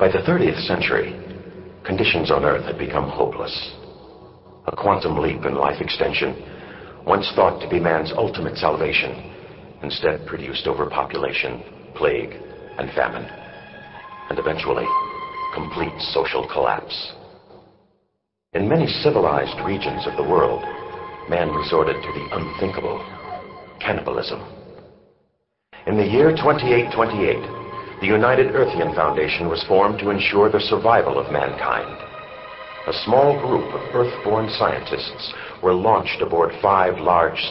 By 0.00 0.08
the 0.08 0.24
30th 0.24 0.66
century, 0.66 1.12
conditions 1.84 2.30
on 2.30 2.42
Earth 2.42 2.64
had 2.64 2.78
become 2.78 3.10
hopeless. 3.10 3.52
A 4.64 4.74
quantum 4.74 5.18
leap 5.18 5.44
in 5.44 5.54
life 5.54 5.78
extension, 5.78 6.32
once 7.04 7.30
thought 7.36 7.60
to 7.60 7.68
be 7.68 7.78
man's 7.78 8.10
ultimate 8.16 8.56
salvation, 8.56 9.12
instead 9.82 10.24
produced 10.24 10.66
overpopulation, 10.66 11.92
plague, 11.96 12.32
and 12.78 12.90
famine, 12.96 13.28
and 14.30 14.38
eventually, 14.38 14.86
complete 15.52 16.00
social 16.16 16.48
collapse. 16.48 17.12
In 18.54 18.66
many 18.66 18.86
civilized 19.04 19.60
regions 19.66 20.06
of 20.06 20.16
the 20.16 20.24
world, 20.24 20.62
man 21.28 21.50
resorted 21.52 22.00
to 22.00 22.12
the 22.16 22.36
unthinkable 22.40 23.04
cannibalism. 23.84 24.40
In 25.86 25.98
the 25.98 26.08
year 26.08 26.30
2828, 26.30 27.59
the 28.00 28.06
United 28.06 28.54
Earthian 28.54 28.94
Foundation 28.94 29.48
was 29.48 29.62
formed 29.68 29.98
to 29.98 30.08
ensure 30.08 30.50
the 30.50 30.60
survival 30.60 31.18
of 31.18 31.30
mankind. 31.30 31.98
A 32.86 32.92
small 33.04 33.38
group 33.38 33.74
of 33.74 33.94
Earth-born 33.94 34.48
scientists 34.48 35.34
were 35.62 35.74
launched 35.74 36.22
aboard 36.22 36.50
five 36.62 36.98
large 36.98 37.38